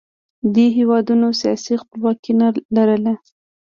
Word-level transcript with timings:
دې 0.53 0.65
هېوادونو 0.77 1.27
سیاسي 1.41 1.75
خپلواکي 1.81 2.33
نه 2.41 2.47
لرله 2.75 3.13